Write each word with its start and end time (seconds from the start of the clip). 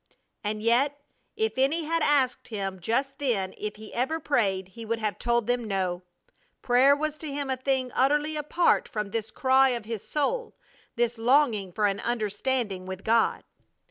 And 0.43 0.63
yet 0.63 0.99
if 1.35 1.59
any 1.59 1.83
had 1.83 2.01
asked 2.01 2.47
him 2.47 2.79
just 2.79 3.19
then 3.19 3.53
if 3.55 3.75
he 3.75 3.93
ever 3.93 4.19
prayed 4.19 4.69
he 4.69 4.83
would 4.83 4.97
have 4.97 5.19
told 5.19 5.45
them 5.45 5.63
no. 5.67 6.01
Prayer 6.63 6.95
was 6.95 7.19
to 7.19 7.31
him 7.31 7.51
a 7.51 7.55
thing 7.55 7.91
utterly 7.93 8.35
apart 8.35 8.87
from 8.89 9.11
this 9.11 9.29
cry 9.29 9.69
of 9.69 9.85
his 9.85 10.03
soul, 10.03 10.55
this 10.95 11.19
longing 11.19 11.71
for 11.71 11.85
an 11.85 11.99
understanding 11.99 12.87
with 12.87 13.03
God. 13.03 13.43